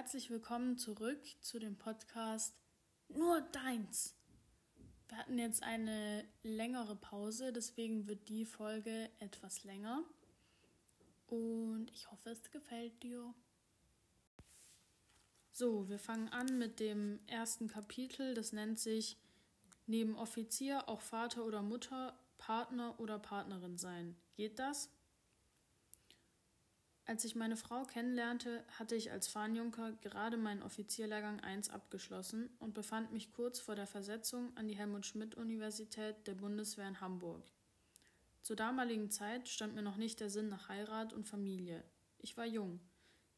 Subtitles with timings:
[0.00, 2.54] Herzlich willkommen zurück zu dem Podcast
[3.10, 4.14] Nur Deins.
[5.08, 10.02] Wir hatten jetzt eine längere Pause, deswegen wird die Folge etwas länger.
[11.26, 13.34] Und ich hoffe, es gefällt dir.
[15.52, 18.32] So, wir fangen an mit dem ersten Kapitel.
[18.32, 19.18] Das nennt sich
[19.86, 24.16] Neben Offizier auch Vater oder Mutter, Partner oder Partnerin sein.
[24.34, 24.88] Geht das?
[27.10, 32.72] Als ich meine Frau kennenlernte, hatte ich als Fahnjunker gerade meinen Offizierlehrgang 1 abgeschlossen und
[32.72, 37.42] befand mich kurz vor der Versetzung an die Helmut-Schmidt-Universität der Bundeswehr in Hamburg.
[38.42, 41.82] Zur damaligen Zeit stand mir noch nicht der Sinn nach Heirat und Familie.
[42.18, 42.78] Ich war jung.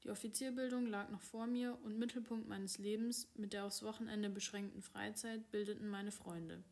[0.04, 4.82] Die Offizierbildung lag noch vor mir und Mittelpunkt meines Lebens mit der aufs Wochenende beschränkten
[4.82, 6.62] Freizeit bildeten meine Freunde.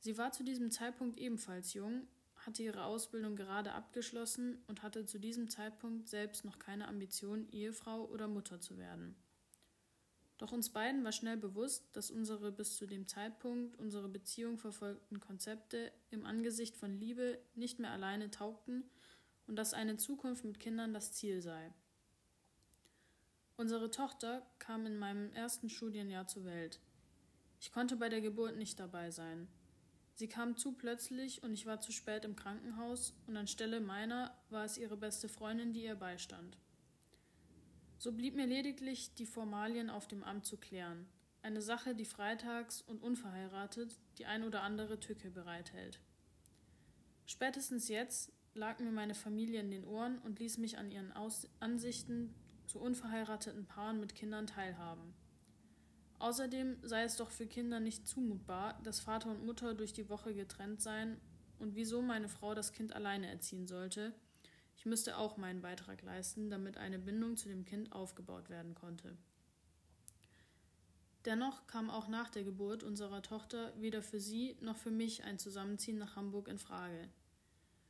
[0.00, 2.06] Sie war zu diesem Zeitpunkt ebenfalls jung,
[2.46, 8.04] hatte ihre Ausbildung gerade abgeschlossen und hatte zu diesem Zeitpunkt selbst noch keine Ambition, Ehefrau
[8.06, 9.16] oder Mutter zu werden.
[10.38, 15.20] Doch uns beiden war schnell bewusst, dass unsere bis zu dem Zeitpunkt unsere Beziehung verfolgten
[15.20, 18.82] Konzepte im Angesicht von Liebe nicht mehr alleine taugten
[19.46, 21.72] und dass eine Zukunft mit Kindern das Ziel sei.
[23.56, 26.80] Unsere Tochter kam in meinem ersten Studienjahr zur Welt.
[27.60, 29.46] Ich konnte bei der Geburt nicht dabei sein.
[30.14, 34.64] Sie kam zu plötzlich und ich war zu spät im Krankenhaus und anstelle meiner war
[34.64, 36.58] es ihre beste Freundin, die ihr beistand.
[37.98, 41.06] So blieb mir lediglich die Formalien auf dem Amt zu klären,
[41.42, 46.00] eine Sache, die freitags und unverheiratet die ein oder andere Tücke bereithält.
[47.26, 51.48] Spätestens jetzt lag mir meine Familie in den Ohren und ließ mich an ihren Aus
[51.60, 52.34] Ansichten
[52.66, 55.14] zu unverheirateten Paaren mit Kindern teilhaben.
[56.22, 60.32] Außerdem sei es doch für Kinder nicht zumutbar, dass Vater und Mutter durch die Woche
[60.32, 61.20] getrennt seien
[61.58, 64.14] und wieso meine Frau das Kind alleine erziehen sollte.
[64.76, 69.16] Ich müsste auch meinen Beitrag leisten, damit eine Bindung zu dem Kind aufgebaut werden konnte.
[71.24, 75.40] Dennoch kam auch nach der Geburt unserer Tochter weder für sie noch für mich ein
[75.40, 77.08] Zusammenziehen nach Hamburg in Frage.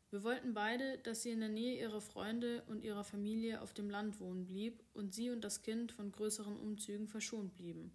[0.09, 3.91] Wir wollten beide, dass sie in der Nähe ihrer Freunde und ihrer Familie auf dem
[3.91, 7.93] Land wohnen blieb und sie und das Kind von größeren Umzügen verschont blieben.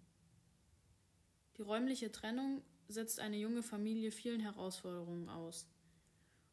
[1.58, 5.66] Die räumliche Trennung setzt eine junge Familie vielen Herausforderungen aus.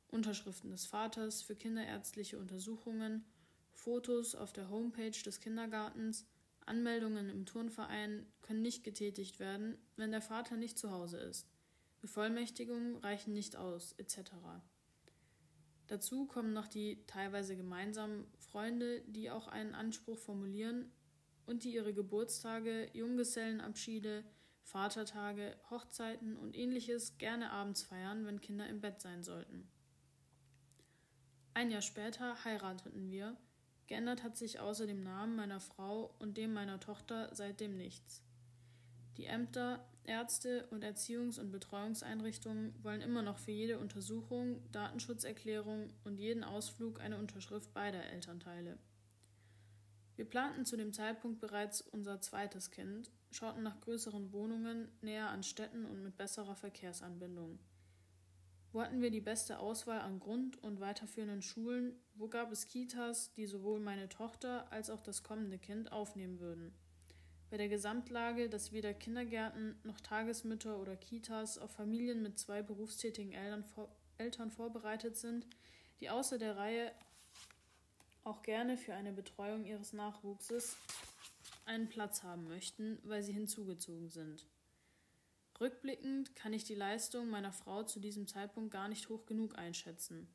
[0.07, 3.23] Unterschriften des Vaters für kinderärztliche Untersuchungen,
[3.71, 6.25] Fotos auf der Homepage des Kindergartens,
[6.65, 11.47] Anmeldungen im Turnverein können nicht getätigt werden, wenn der Vater nicht zu Hause ist.
[12.01, 14.31] Bevollmächtigungen reichen nicht aus, etc.
[15.85, 20.91] Dazu kommen noch die teilweise gemeinsamen Freunde, die auch einen Anspruch formulieren
[21.45, 24.23] und die ihre Geburtstage, Junggesellenabschiede,
[24.65, 29.69] Vatertage, Hochzeiten und ähnliches gerne abends feiern, wenn Kinder im Bett sein sollten.
[31.53, 33.37] Ein Jahr später heirateten wir,
[33.87, 38.23] geändert hat sich außer dem Namen meiner Frau und dem meiner Tochter seitdem nichts.
[39.17, 46.17] Die Ämter, Ärzte und Erziehungs- und Betreuungseinrichtungen wollen immer noch für jede Untersuchung, Datenschutzerklärung und
[46.17, 48.77] jeden Ausflug eine Unterschrift beider Elternteile.
[50.15, 55.43] Wir planten zu dem Zeitpunkt bereits unser zweites Kind schauten nach größeren Wohnungen näher an
[55.43, 57.59] Städten und mit besserer Verkehrsanbindung.
[58.71, 61.97] Wo hatten wir die beste Auswahl an Grund- und weiterführenden Schulen?
[62.15, 66.73] Wo gab es Kitas, die sowohl meine Tochter als auch das kommende Kind aufnehmen würden?
[67.49, 73.31] Bei der Gesamtlage, dass weder Kindergärten noch Tagesmütter oder Kitas auf Familien mit zwei berufstätigen
[73.31, 75.45] Eltern, vor Eltern vorbereitet sind,
[75.99, 76.91] die außer der Reihe
[78.23, 80.75] auch gerne für eine Betreuung ihres Nachwuchses
[81.65, 84.45] einen Platz haben möchten, weil sie hinzugezogen sind.
[85.59, 90.27] Rückblickend kann ich die Leistung meiner Frau zu diesem Zeitpunkt gar nicht hoch genug einschätzen.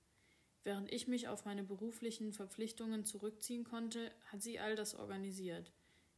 [0.65, 5.73] Während ich mich auf meine beruflichen Verpflichtungen zurückziehen konnte, hat sie all das organisiert.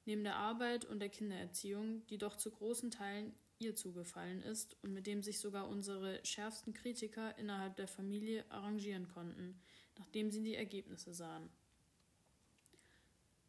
[0.05, 4.93] Neben der Arbeit und der Kindererziehung, die doch zu großen Teilen ihr zugefallen ist und
[4.93, 9.61] mit dem sich sogar unsere schärfsten Kritiker innerhalb der Familie arrangieren konnten,
[9.99, 11.49] nachdem sie die Ergebnisse sahen.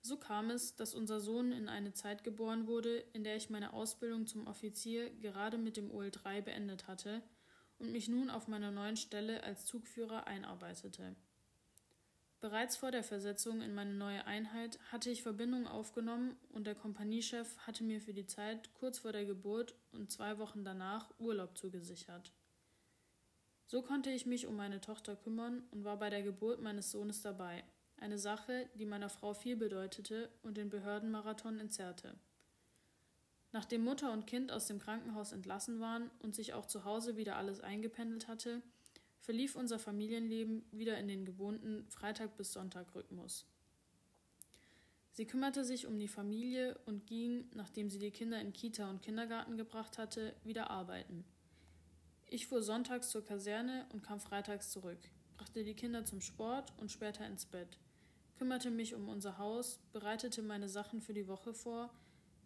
[0.06, 3.72] So kam es, dass unser Sohn in eine Zeit geboren wurde, in der ich meine
[3.72, 7.24] Ausbildung zum Offizier gerade mit dem OL3 beendet hatte
[7.80, 11.16] und mich nun auf meiner neuen Stelle als Zugführer einarbeitete.
[12.42, 17.58] Bereits vor der Versetzung in meine neue Einheit hatte ich Verbindung aufgenommen und der Kompaniechef
[17.60, 22.34] hatte mir für die Zeit kurz vor der Geburt und zwei Wochen danach Urlaub zugesichert.
[23.68, 27.22] So konnte ich mich um meine Tochter kümmern und war bei der Geburt meines Sohnes
[27.22, 27.64] dabei
[28.04, 32.16] eine Sache, die meiner Frau viel bedeutete und den Behördenmarathon entzerrte.
[33.54, 37.38] Nachdem Mutter und Kind aus dem Krankenhaus entlassen waren und sich auch zu Hause wieder
[37.38, 38.62] alles eingependelt hatte,
[39.20, 43.46] verlief unser Familienleben wieder in den gewohnten Freitag bis Sonntag Rhythmus.
[45.12, 49.02] Sie kümmerte sich um die Familie und ging, nachdem sie die Kinder in Kita und
[49.02, 51.24] Kindergarten gebracht hatte, wieder arbeiten.
[52.28, 54.98] Ich fuhr sonntags zur Kaserne und kam freitags zurück,
[55.38, 57.78] brachte die Kinder zum Sport und später ins Bett,
[58.44, 61.90] kümmerte mich um unser Haus, bereitete meine Sachen für die Woche vor,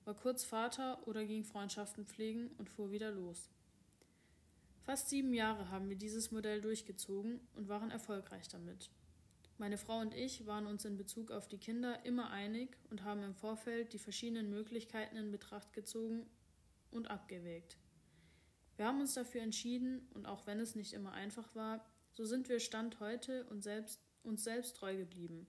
[0.05, 3.49] war kurz Vater oder ging Freundschaften pflegen und fuhr wieder los.
[4.83, 8.91] Fast sieben Jahre haben wir dieses Modell durchgezogen und waren erfolgreich damit.
[9.57, 13.23] Meine Frau und ich waren uns in Bezug auf die Kinder immer einig und haben
[13.23, 16.29] im Vorfeld die verschiedenen Möglichkeiten in Betracht gezogen
[16.91, 17.75] und abgewägt.
[18.75, 22.49] Wir haben uns dafür entschieden und auch wenn es nicht immer einfach war, so sind
[22.49, 25.47] wir Stand heute und selbst, uns selbst treu geblieben.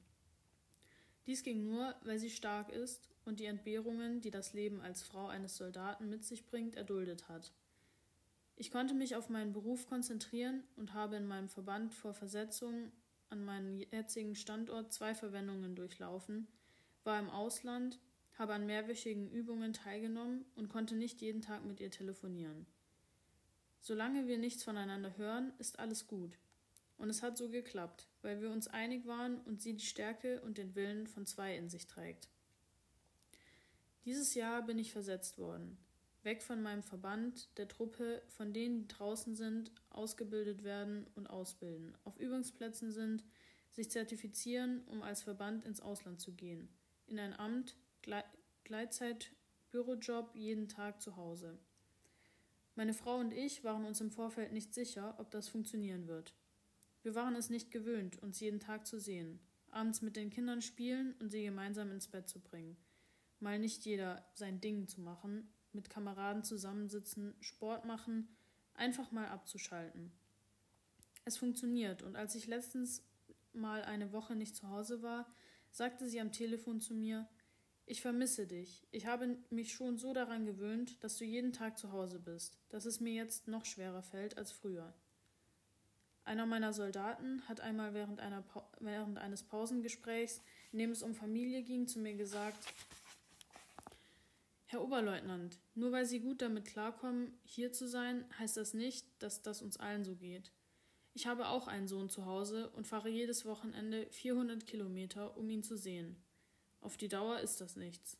[1.28, 5.26] Dies ging nur, weil sie stark ist und die Entbehrungen, die das Leben als Frau
[5.26, 7.52] eines Soldaten mit sich bringt, erduldet hat.
[8.56, 12.90] Ich konnte mich auf meinen Beruf konzentrieren und habe in meinem Verband vor Versetzung
[13.28, 16.48] an meinen jetzigen Standort zwei Verwendungen durchlaufen,
[17.04, 17.98] war im Ausland,
[18.38, 22.64] habe an mehrwöchigen Übungen teilgenommen und konnte nicht jeden Tag mit ihr telefonieren.
[23.80, 26.38] Solange wir nichts voneinander hören, ist alles gut.
[26.98, 30.58] Und es hat so geklappt, weil wir uns einig waren und sie die Stärke und
[30.58, 32.28] den Willen von zwei in sich trägt.
[34.04, 35.78] Dieses Jahr bin ich versetzt worden.
[36.24, 41.96] Weg von meinem Verband, der Truppe, von denen, die draußen sind, ausgebildet werden und ausbilden,
[42.04, 43.24] auf Übungsplätzen sind,
[43.72, 46.68] sich zertifizieren, um als Verband ins Ausland zu gehen.
[47.06, 47.76] In ein Amt,
[48.64, 49.30] Gleitzeit,
[49.70, 51.58] Bürojob, jeden Tag zu Hause.
[52.74, 56.34] Meine Frau und ich waren uns im Vorfeld nicht sicher, ob das funktionieren wird.
[57.08, 59.40] Wir waren es nicht gewöhnt, uns jeden Tag zu sehen,
[59.70, 62.76] abends mit den Kindern spielen und sie gemeinsam ins Bett zu bringen.
[63.40, 68.28] Mal nicht jeder sein Ding zu machen, mit Kameraden zusammensitzen, Sport machen,
[68.74, 70.12] einfach mal abzuschalten.
[71.24, 73.02] Es funktioniert und als ich letztens
[73.54, 75.32] mal eine Woche nicht zu Hause war,
[75.70, 77.26] sagte sie am Telefon zu mir,
[77.86, 78.86] ich vermisse dich.
[78.90, 82.84] Ich habe mich schon so daran gewöhnt, dass du jeden Tag zu Hause bist, dass
[82.84, 84.92] es mir jetzt noch schwerer fällt als früher.
[86.28, 88.44] Einer meiner Soldaten hat einmal während, einer
[88.80, 90.42] während eines Pausengesprächs,
[90.72, 92.66] in dem es um Familie ging, zu mir gesagt,
[94.66, 99.40] Herr Oberleutnant, nur weil Sie gut damit klarkommen, hier zu sein, heißt das nicht, dass
[99.40, 100.52] das uns allen so geht.
[101.14, 105.62] Ich habe auch einen Sohn zu Hause und fahre jedes Wochenende 400 Kilometer, um ihn
[105.62, 106.22] zu sehen.
[106.82, 108.18] Auf die Dauer ist das nichts.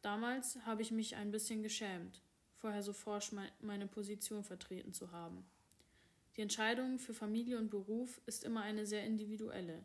[0.00, 2.22] Damals habe ich mich ein bisschen geschämt,
[2.56, 5.44] vorher so forsch meine Position vertreten zu haben.
[6.38, 9.84] Die Entscheidung für Familie und Beruf ist immer eine sehr individuelle.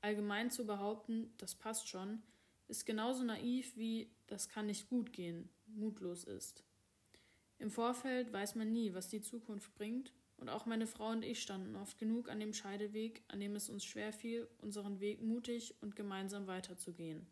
[0.00, 2.22] Allgemein zu behaupten, das passt schon,
[2.68, 6.62] ist genauso naiv wie das kann nicht gut gehen, mutlos ist.
[7.58, 11.42] Im Vorfeld weiß man nie, was die Zukunft bringt, und auch meine Frau und ich
[11.42, 15.74] standen oft genug an dem Scheideweg, an dem es uns schwer fiel, unseren Weg mutig
[15.80, 17.26] und gemeinsam weiterzugehen.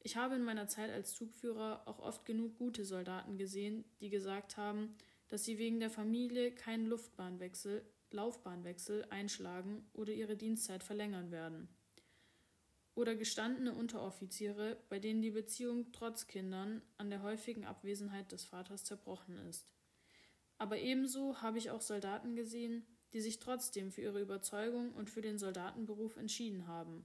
[0.00, 4.56] Ich habe in meiner Zeit als Zugführer auch oft genug gute Soldaten gesehen, die gesagt
[4.56, 4.96] haben,
[5.28, 11.68] dass sie wegen der Familie keinen Luftbahnwechsel, Laufbahnwechsel einschlagen oder ihre Dienstzeit verlängern werden
[12.94, 18.84] oder gestandene Unteroffiziere, bei denen die Beziehung trotz Kindern an der häufigen Abwesenheit des Vaters
[18.84, 19.72] zerbrochen ist.
[20.58, 25.22] Aber ebenso habe ich auch Soldaten gesehen, die sich trotzdem für ihre Überzeugung und für
[25.22, 27.04] den Soldatenberuf entschieden haben.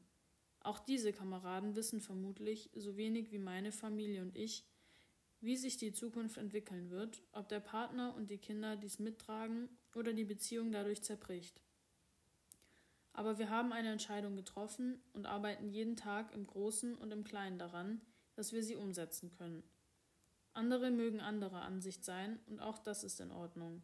[0.61, 4.65] Auch diese Kameraden wissen vermutlich, so wenig wie meine Familie und ich,
[5.41, 10.13] wie sich die Zukunft entwickeln wird, ob der Partner und die Kinder dies mittragen oder
[10.13, 11.61] die Beziehung dadurch zerbricht.
[13.13, 17.57] Aber wir haben eine Entscheidung getroffen und arbeiten jeden Tag im Großen und im Kleinen
[17.57, 18.01] daran,
[18.35, 19.63] dass wir sie umsetzen können.
[20.53, 23.81] Andere mögen anderer Ansicht sein, und auch das ist in Ordnung.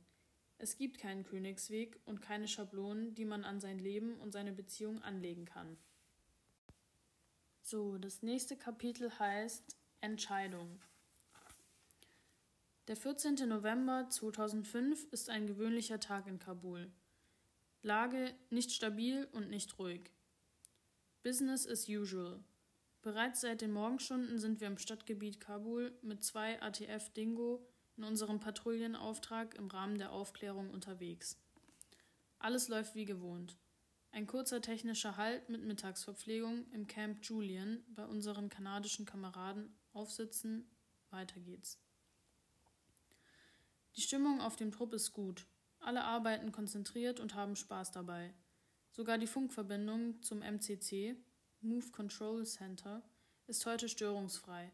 [0.57, 5.01] Es gibt keinen Königsweg und keine Schablonen, die man an sein Leben und seine Beziehung
[5.01, 5.77] anlegen kann.
[7.61, 10.79] So, das nächste Kapitel heißt Entscheidung.
[12.87, 13.49] Der 14.
[13.49, 16.91] November 2005 ist ein gewöhnlicher Tag in Kabul.
[17.81, 20.11] Lage nicht stabil und nicht ruhig.
[21.23, 22.43] Business as usual.
[23.01, 28.39] Bereits seit den Morgenstunden sind wir im Stadtgebiet Kabul mit zwei ATF Dingo in unserem
[28.39, 31.39] Patrouillenauftrag im Rahmen der Aufklärung unterwegs.
[32.37, 33.57] Alles läuft wie gewohnt.
[34.11, 40.69] Ein kurzer technischer Halt mit Mittagsverpflegung im Camp Julian bei unseren kanadischen Kameraden aufsitzen,
[41.09, 41.79] weiter geht's.
[43.95, 45.47] Die Stimmung auf dem Trupp ist gut.
[45.79, 48.33] Alle arbeiten konzentriert und haben Spaß dabei.
[48.91, 51.15] Sogar die Funkverbindung zum MCC,
[51.61, 53.03] Move Control Center,
[53.47, 54.71] ist heute störungsfrei.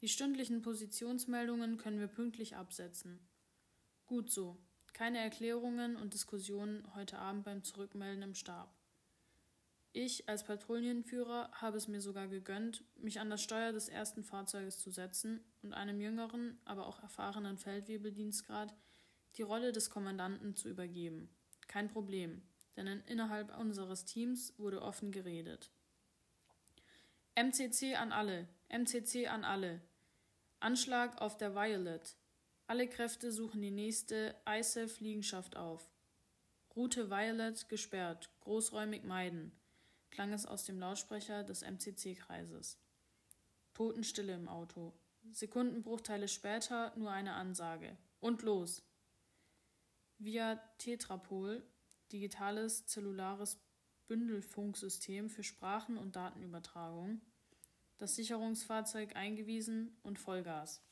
[0.00, 3.20] Die stündlichen Positionsmeldungen können wir pünktlich absetzen.
[4.06, 4.56] Gut so.
[4.92, 8.79] Keine Erklärungen und Diskussionen heute Abend beim Zurückmelden im Stab.
[9.92, 14.78] Ich als Patrouillenführer habe es mir sogar gegönnt, mich an das Steuer des ersten Fahrzeuges
[14.78, 18.72] zu setzen und einem jüngeren, aber auch erfahrenen Feldwebeldienstgrad
[19.36, 21.28] die Rolle des Kommandanten zu übergeben.
[21.66, 22.42] Kein Problem,
[22.76, 25.72] denn innerhalb unseres Teams wurde offen geredet.
[27.34, 29.80] MCC an alle, MCC an alle.
[30.60, 32.16] Anschlag auf der Violet.
[32.68, 35.90] Alle Kräfte suchen die nächste ISAF-Liegenschaft auf.
[36.76, 39.59] Route Violet gesperrt, großräumig meiden
[40.10, 42.78] klang es aus dem Lautsprecher des MCC-Kreises.
[43.74, 44.92] Totenstille im Auto.
[45.32, 47.96] Sekundenbruchteile später nur eine Ansage.
[48.20, 48.82] Und los!
[50.18, 51.62] Via Tetrapol,
[52.12, 53.58] digitales zellulares
[54.06, 57.20] Bündelfunksystem für Sprachen- und Datenübertragung,
[57.98, 60.82] das Sicherungsfahrzeug eingewiesen und Vollgas.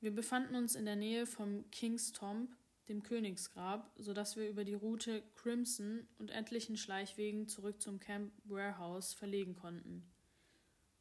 [0.00, 2.56] Wir befanden uns in der Nähe vom King's Tomb,
[2.88, 9.14] dem Königsgrab, sodass wir über die Route Crimson und etlichen Schleichwegen zurück zum Camp Warehouse
[9.14, 10.10] verlegen konnten.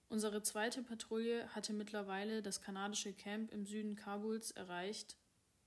[0.10, 5.18] Unsere zweite Patrouille hatte mittlerweile das kanadische Camp im Süden Kabuls erreicht.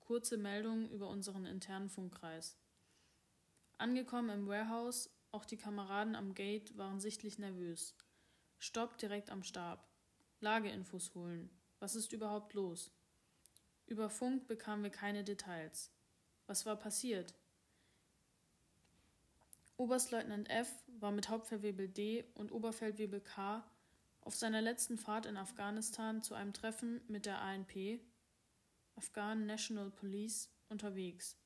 [0.00, 2.56] Kurze Meldungen über unseren internen Funkkreis.
[3.76, 7.94] Angekommen im Warehouse, auch die Kameraden am Gate waren sichtlich nervös.
[8.58, 9.88] Stopp direkt am Stab.
[10.40, 11.50] Lageinfos holen.
[11.78, 12.92] Was ist überhaupt los?
[13.86, 15.90] Über Funk bekamen wir keine Details.
[16.50, 17.32] Was war passiert?
[19.76, 23.64] Oberstleutnant F war mit Hauptfeldwebel D und Oberfeldwebel K
[24.22, 28.00] auf seiner letzten Fahrt in Afghanistan zu einem Treffen mit der ANP,
[28.96, 31.36] Afghan National Police, unterwegs.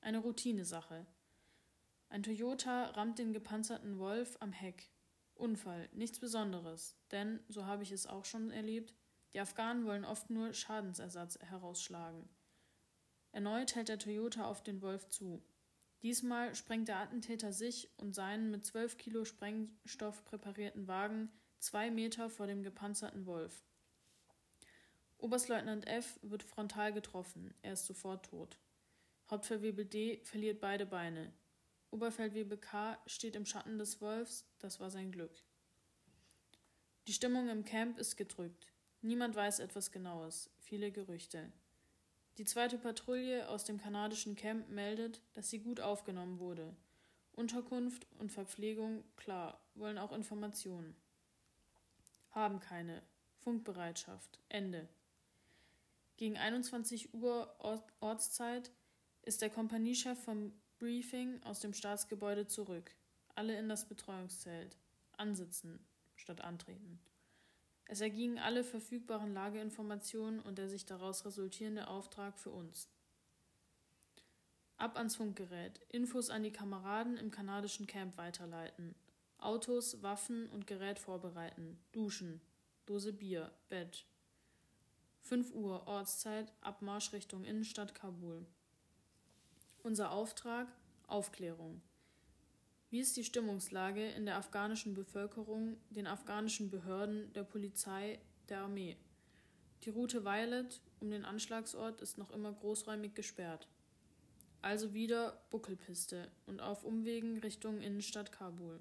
[0.00, 1.04] Eine Routinesache.
[2.08, 4.88] Ein Toyota rammt den gepanzerten Wolf am Heck.
[5.34, 8.94] Unfall, nichts Besonderes, denn, so habe ich es auch schon erlebt,
[9.34, 12.30] die Afghanen wollen oft nur Schadensersatz herausschlagen.
[13.34, 15.42] Erneut hält der Toyota auf den Wolf zu.
[16.02, 22.30] Diesmal sprengt der Attentäter sich und seinen mit 12 Kilo Sprengstoff präparierten Wagen zwei Meter
[22.30, 23.64] vor dem gepanzerten Wolf.
[25.18, 28.56] Oberstleutnant F wird frontal getroffen, er ist sofort tot.
[29.28, 31.32] Hauptfeldwebel D verliert beide Beine.
[31.90, 35.42] Oberfeldwebel K steht im Schatten des Wolfs, das war sein Glück.
[37.08, 38.68] Die Stimmung im Camp ist gedrückt.
[39.00, 41.50] Niemand weiß etwas Genaues, viele Gerüchte.
[42.38, 46.74] Die zweite Patrouille aus dem kanadischen Camp meldet, dass sie gut aufgenommen wurde.
[47.32, 50.96] Unterkunft und Verpflegung, klar, wollen auch Informationen.
[52.30, 53.02] Haben keine.
[53.38, 54.40] Funkbereitschaft.
[54.48, 54.88] Ende.
[56.16, 57.54] Gegen 21 Uhr
[58.00, 58.70] Ortszeit
[59.22, 62.90] ist der Kompaniechef vom Briefing aus dem Staatsgebäude zurück.
[63.34, 64.76] Alle in das Betreuungszelt.
[65.16, 65.78] Ansitzen
[66.16, 66.98] statt antreten.
[67.86, 72.88] Es ergingen alle verfügbaren Lageinformationen und der sich daraus resultierende Auftrag für uns.
[74.76, 78.94] Ab ans Funkgerät, Infos an die Kameraden im kanadischen Camp weiterleiten,
[79.38, 82.40] Autos, Waffen und Gerät vorbereiten, duschen,
[82.86, 84.06] Dose Bier, Bett.
[85.20, 88.46] 5 Uhr Ortszeit, Abmarsch Richtung Innenstadt Kabul.
[89.82, 90.68] Unser Auftrag
[91.06, 91.80] Aufklärung.
[92.94, 98.96] Wie ist die Stimmungslage in der afghanischen Bevölkerung, den afghanischen Behörden, der Polizei, der Armee?
[99.82, 103.66] Die Route Violet um den Anschlagsort ist noch immer großräumig gesperrt.
[104.62, 108.78] Also wieder Buckelpiste und auf Umwegen Richtung Innenstadt Kabul.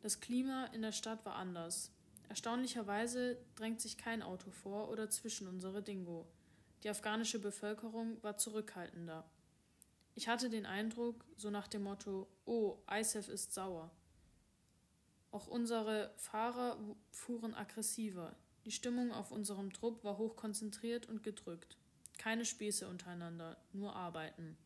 [0.00, 1.90] Das Klima in der Stadt war anders.
[2.28, 6.24] Erstaunlicherweise drängt sich kein Auto vor oder zwischen unsere Dingo.
[6.84, 9.28] Die afghanische Bevölkerung war zurückhaltender.
[10.18, 13.88] Ich hatte den Eindruck, so nach dem Motto, oh, ISAF ist sauer.
[15.30, 16.76] Auch unsere Fahrer
[17.12, 18.34] fuhren aggressiver.
[18.64, 21.76] Die Stimmung auf unserem Trupp war hoch konzentriert und gedrückt.
[22.18, 24.58] Keine Späße untereinander, nur Arbeiten.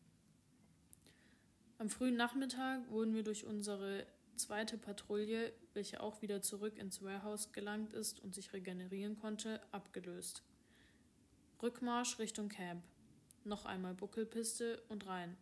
[1.77, 7.51] Am frühen Nachmittag wurden wir durch unsere zweite Patrouille, welche auch wieder zurück ins Warehouse
[7.51, 10.41] gelangt ist und sich regenerieren konnte, abgelöst.
[11.61, 12.83] Rückmarsch Richtung Camp
[13.45, 15.37] noch einmal Buckelpiste und rein.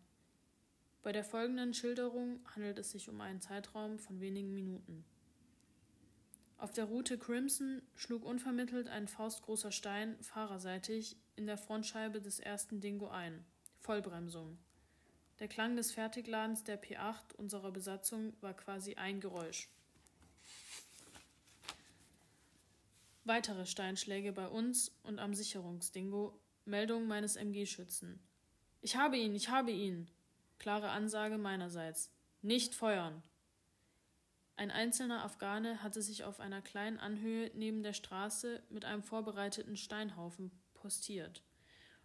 [1.02, 5.04] Bei der folgenden Schilderung handelt es sich um einen Zeitraum von wenigen Minuten.
[6.58, 12.80] Auf der Route Crimson schlug unvermittelt ein faustgroßer Stein fahrerseitig in der Frontscheibe des ersten
[12.80, 13.44] Dingo ein.
[13.80, 14.58] Vollbremsung.
[15.40, 19.68] Der Klang des Fertigladens der P8 unserer Besatzung war quasi ein Geräusch.
[23.24, 28.20] Weitere Steinschläge bei uns und am Sicherungsdingo Meldung meines MG-Schützen.
[28.80, 30.08] Ich habe ihn, ich habe ihn.
[30.58, 32.10] Klare Ansage meinerseits.
[32.40, 33.22] Nicht feuern.
[34.56, 39.76] Ein einzelner Afghane hatte sich auf einer kleinen Anhöhe neben der Straße mit einem vorbereiteten
[39.76, 41.42] Steinhaufen postiert,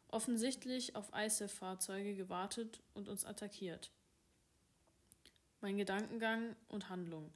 [0.07, 3.91] offensichtlich auf ISAF-Fahrzeuge gewartet und uns attackiert.
[5.61, 7.31] mein Gedankengang und Handlung.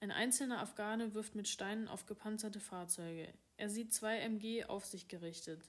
[0.00, 3.32] Ein einzelner Afghane wirft mit Steinen auf gepanzerte Fahrzeuge.
[3.56, 5.68] Er sieht zwei MG auf sich gerichtet.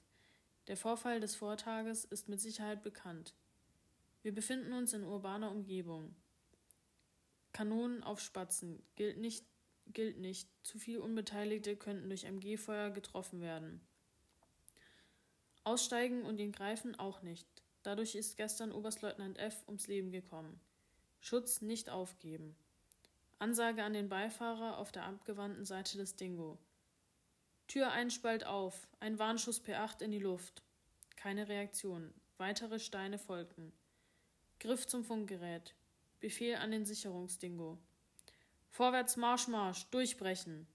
[0.68, 3.34] Der Vorfall des Vortages ist mit Sicherheit bekannt.
[4.22, 6.14] Wir befinden uns in urbaner Umgebung.
[7.52, 9.44] Kanonen auf Spatzen gilt nicht,
[9.86, 10.48] gilt nicht.
[10.62, 13.80] Zu viele Unbeteiligte könnten durch MG-Feuer getroffen werden.
[15.64, 17.46] Aussteigen und ihn greifen auch nicht.
[17.82, 19.64] Dadurch ist gestern Oberstleutnant F.
[19.66, 20.60] ums Leben gekommen.
[21.20, 22.56] Schutz nicht aufgeben.
[23.38, 26.58] Ansage an den Beifahrer auf der abgewandten Seite des Dingo.
[27.68, 30.62] Tür einspalt auf, ein Warnschuss P8 in die Luft.
[31.16, 32.12] Keine Reaktion.
[32.36, 33.72] Weitere Steine folgten.
[34.58, 35.74] Griff zum Funkgerät.
[36.20, 37.78] Befehl an den Sicherungsdingo.
[38.70, 40.66] Vorwärts Marsch, Marsch, durchbrechen.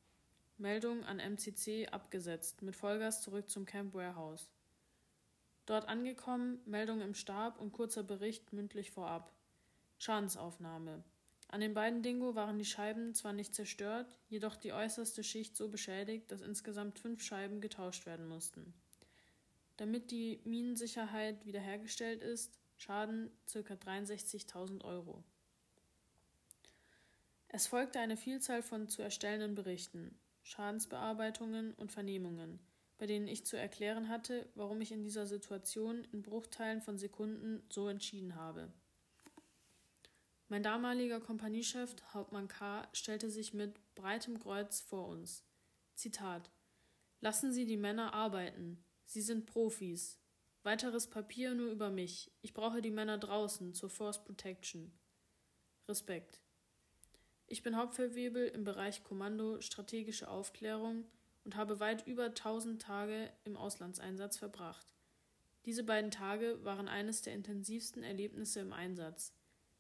[0.58, 4.50] Meldung an MCC abgesetzt, mit Vollgas zurück zum Camp Warehouse.
[5.68, 9.32] Dort angekommen, Meldung im Stab und kurzer Bericht mündlich vorab.
[10.00, 11.04] Schadensaufnahme.
[11.50, 15.70] An den beiden Dingo waren die Scheiben zwar nicht zerstört, jedoch die äußerste Schicht so
[15.70, 18.74] beschädigt, dass insgesamt fünf Scheiben getauscht werden mussten.
[19.78, 23.60] Damit die Minensicherheit wiederhergestellt ist, Schaden ca.
[23.60, 25.24] 63.000 Euro.
[27.48, 32.60] Es folgte eine Vielzahl von zu erstellenden Berichten, Schadensbearbeitungen und Vernehmungen,
[32.98, 37.64] bei denen ich zu erklären hatte, warum ich in dieser Situation in Bruchteilen von Sekunden
[37.70, 38.72] so entschieden habe.
[40.50, 45.44] Mein damaliger Kompaniechef, Hauptmann K., stellte sich mit breitem Kreuz vor uns.
[45.96, 46.50] Zitat:
[47.20, 48.84] Lassen Sie die Männer arbeiten.
[49.06, 50.20] Sie sind Profis.
[50.64, 52.32] Weiteres Papier nur über mich.
[52.42, 54.92] Ich brauche die Männer draußen zur Force Protection.
[55.88, 56.42] Respekt.
[57.48, 61.06] Ich bin Hauptfeldwebel im Bereich Kommando strategische Aufklärung
[61.46, 64.94] und habe weit über 1000 Tage im Auslandseinsatz verbracht.
[65.66, 69.37] Diese beiden Tage waren eines der intensivsten Erlebnisse im Einsatz.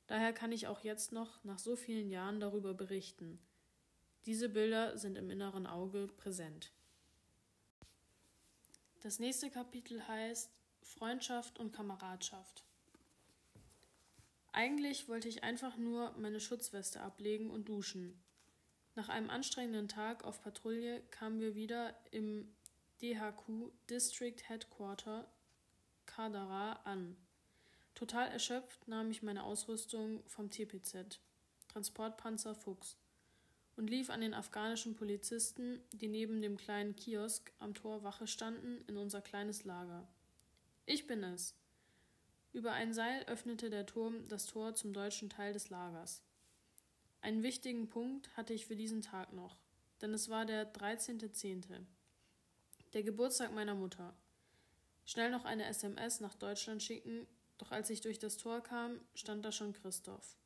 [0.07, 3.39] Daher kann ich auch jetzt noch nach so vielen Jahren darüber berichten.
[4.25, 6.71] Diese Bilder sind im inneren Auge präsent.
[9.01, 10.49] Das nächste Kapitel heißt
[10.81, 12.63] Freundschaft und Kameradschaft.
[14.53, 18.19] Eigentlich wollte ich einfach nur meine Schutzweste ablegen und duschen.
[18.95, 22.51] Nach einem anstrengenden Tag auf Patrouille kamen wir wieder im
[23.01, 25.29] DHQ District Headquarter
[26.07, 27.15] Kadara an.
[27.97, 31.19] Total erschöpft nahm ich meine Ausrüstung vom TPZ,
[31.67, 32.95] Transportpanzer Fuchs,
[33.75, 38.85] und lief an den afghanischen Polizisten, die neben dem kleinen Kiosk am Tor Wache standen,
[38.85, 40.07] in unser kleines Lager.
[40.85, 41.55] Ich bin es.
[42.53, 46.21] Über ein Seil öffnete der Turm das Tor zum deutschen Teil des Lagers.
[47.21, 49.57] Einen wichtigen Punkt hatte ich für diesen Tag noch,
[50.01, 51.87] denn es war der 13.10.,
[52.93, 54.13] der Geburtstag meiner Mutter.
[55.03, 57.25] Schnell noch eine SMS nach Deutschland schicken
[57.57, 60.37] doch als ich durch das Tor kam, stand da schon Christoph.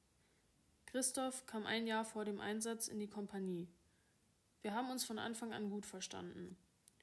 [0.86, 3.70] Christoph kam ein Jahr vor dem Einsatz in die Kompanie.
[4.62, 6.58] Wir haben uns von Anfang an gut verstanden.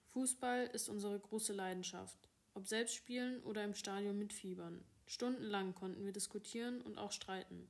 [0.09, 4.85] Fußball ist unsere große Leidenschaft, ob selbst spielen oder im Stadion mitfiebern.
[5.07, 7.69] Stundenlang konnten wir diskutieren und auch streiten.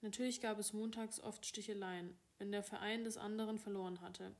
[0.00, 4.34] Natürlich gab es montags oft Sticheleien, wenn der Verein des anderen verloren hatte.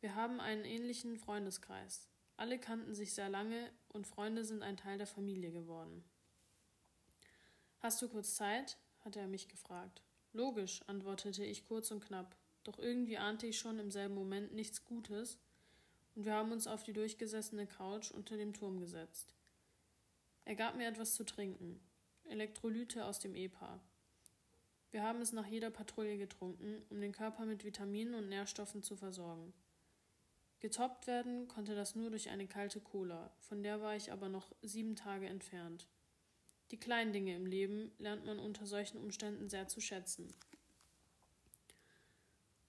[0.00, 2.08] Wir haben einen ähnlichen Freundeskreis.
[2.42, 6.02] Alle kannten sich sehr lange und Freunde sind ein Teil der Familie geworden.
[7.78, 8.78] Hast du kurz Zeit?
[9.04, 10.02] hatte er mich gefragt.
[10.32, 14.84] Logisch, antwortete ich kurz und knapp, doch irgendwie ahnte ich schon im selben Moment nichts
[14.84, 15.38] Gutes,
[16.16, 19.36] und wir haben uns auf die durchgesessene Couch unter dem Turm gesetzt.
[20.44, 21.78] Er gab mir etwas zu trinken,
[22.24, 23.78] Elektrolyte aus dem EPA.
[24.90, 28.96] Wir haben es nach jeder Patrouille getrunken, um den Körper mit Vitaminen und Nährstoffen zu
[28.96, 29.54] versorgen.
[30.62, 34.46] Getoppt werden konnte das nur durch eine kalte Cola, von der war ich aber noch
[34.62, 35.88] sieben Tage entfernt.
[36.70, 40.32] Die kleinen Dinge im Leben lernt man unter solchen Umständen sehr zu schätzen.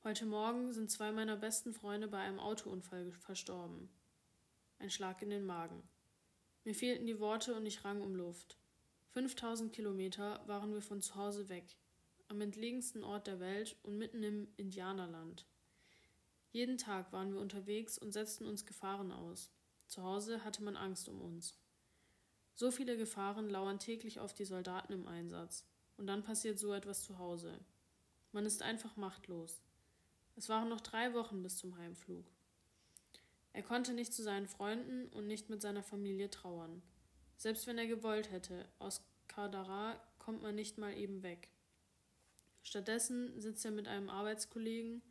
[0.04, 3.92] Heute Morgen sind zwei meiner besten Freunde bei einem Autounfall verstorben.
[4.80, 5.84] Ein Schlag in den Magen.
[6.64, 8.58] Mir fehlten die Worte und ich rang um Luft.
[9.12, 11.76] 5000 Kilometer waren wir von zu Hause weg,
[12.28, 15.46] am entlegensten Ort der Welt und mitten im Indianerland.
[16.54, 19.52] Jeden Tag waren wir unterwegs und setzten uns Gefahren aus.
[19.88, 21.58] Zu Hause hatte man Angst um uns.
[22.54, 25.66] So viele Gefahren lauern täglich auf die Soldaten im Einsatz.
[25.98, 27.60] Und dann passiert so etwas zu Hause.
[28.34, 29.64] Man ist einfach machtlos.
[30.36, 32.32] Es waren noch drei Wochen bis zum Heimflug.
[33.52, 36.84] Er konnte nicht zu seinen Freunden und nicht mit seiner Familie trauern.
[37.36, 41.50] Selbst wenn er gewollt hätte, aus Kardara kommt man nicht mal eben weg.
[42.62, 45.02] Stattdessen sitzt er mit einem Arbeitskollegen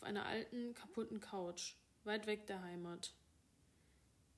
[0.00, 3.12] auf einer alten, kaputten Couch, weit weg der Heimat.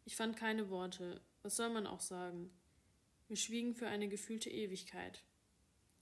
[0.05, 2.51] Ich fand keine Worte, was soll man auch sagen?
[3.29, 5.23] Wir schwiegen für eine gefühlte Ewigkeit.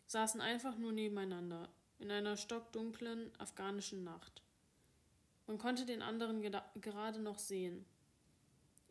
[0.07, 1.69] saßen einfach nur nebeneinander
[1.99, 4.43] in einer stockdunklen afghanischen Nacht.
[5.47, 6.43] Man konnte den anderen
[6.81, 7.85] gerade noch sehen.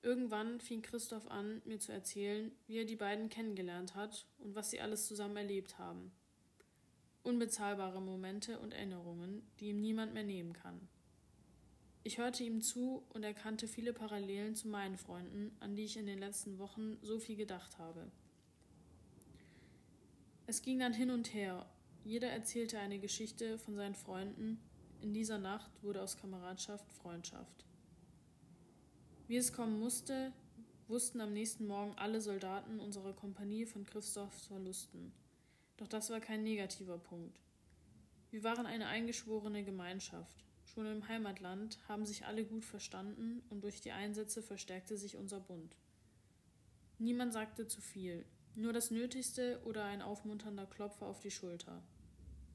[0.04, 4.70] Irgendwann fing Christoph an, mir zu erzählen, wie er die beiden kennengelernt hat und was
[4.70, 6.12] sie alles zusammen erlebt haben.
[7.24, 10.88] Unbezahlbare Momente und Erinnerungen, die ihm niemand mehr nehmen kann.
[12.04, 16.08] Ich hörte ihm zu und erkannte viele Parallelen zu meinen Freunden, an die ich in
[16.08, 18.10] den letzten Wochen so viel gedacht habe.
[20.48, 21.66] Es ging dann hin und her.
[22.04, 24.60] Jeder erzählte eine Geschichte von seinen Freunden.
[25.02, 27.66] In dieser Nacht wurde aus Kameradschaft Freundschaft.
[29.28, 30.34] Wie es kommen musste,
[30.88, 35.12] wussten am nächsten Morgen alle Soldaten unserer Kompanie von Christophs Verlusten.
[35.80, 37.40] Doch das war kein negativer Punkt.
[38.32, 40.44] Wir waren eine eingeschworene Gemeinschaft.
[40.66, 45.40] Schon im Heimatland haben sich alle gut verstanden und durch die Einsätze verstärkte sich unser
[45.40, 45.78] Bund.
[46.98, 51.82] Niemand sagte zu viel, nur das Nötigste oder ein aufmunternder Klopfer auf die Schulter.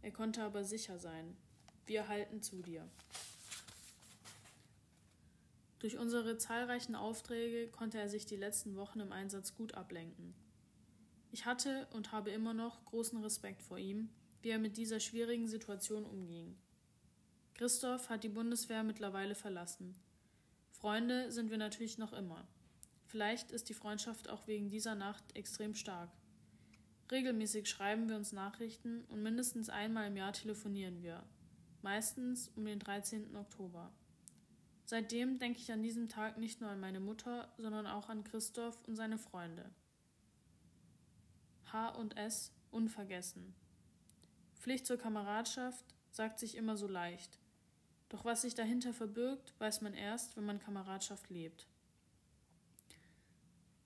[0.02, 1.34] Er konnte aber sicher sein.
[1.86, 2.86] Wir halten zu dir.
[5.78, 10.34] Durch unsere zahlreichen Aufträge konnte er sich die letzten Wochen im Einsatz gut ablenken.
[11.34, 14.08] Ich hatte und habe immer noch großen Respekt vor ihm,
[14.42, 16.56] wie er mit dieser schwierigen Situation umging.
[17.54, 19.96] Christoph hat die Bundeswehr mittlerweile verlassen.
[20.70, 22.46] Freunde sind wir natürlich noch immer.
[23.08, 26.12] Vielleicht ist die Freundschaft auch wegen dieser Nacht extrem stark.
[27.10, 31.24] Regelmäßig schreiben wir uns Nachrichten und mindestens einmal im Jahr telefonieren wir.
[31.82, 33.34] Meistens um den 13.
[33.34, 33.90] Oktober.
[34.84, 38.78] Seitdem denke ich an diesem Tag nicht nur an meine Mutter, sondern auch an Christoph
[38.86, 39.68] und seine Freunde.
[41.74, 43.52] H und S unvergessen.
[44.60, 47.40] Pflicht zur Kameradschaft sagt sich immer so leicht.
[48.10, 51.66] Doch was sich dahinter verbirgt, weiß man erst, wenn man Kameradschaft lebt.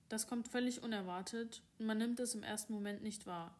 [0.07, 3.59] Das kommt völlig unerwartet und man nimmt es im ersten Moment nicht wahr.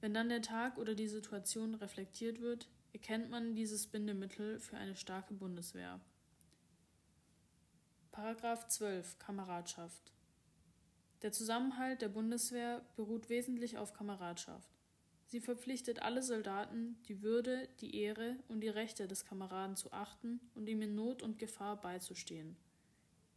[0.00, 4.94] Wenn dann der Tag oder die Situation reflektiert wird, erkennt man dieses Bindemittel für eine
[4.94, 6.00] starke Bundeswehr.
[8.12, 10.15] Paragraph 12 Kameradschaft
[11.22, 14.70] Der Zusammenhalt der Bundeswehr beruht wesentlich auf Kameradschaft.
[15.26, 20.40] Sie verpflichtet alle Soldaten, die Würde, die Ehre und die Rechte des Kameraden zu achten
[20.54, 22.56] und ihm in Not und Gefahr beizustehen.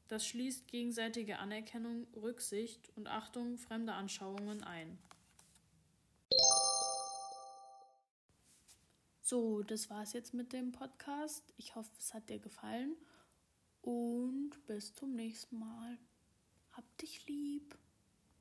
[0.08, 4.98] Das schließt gegenseitige Anerkennung, Rücksicht und Achtung fremder Anschauungen ein.
[9.22, 11.54] So, das war's jetzt mit dem Podcast.
[11.58, 12.96] Ich hoffe, es hat dir gefallen
[13.82, 16.00] und bis zum nächsten Mal.
[16.80, 17.78] Hab dich lieb.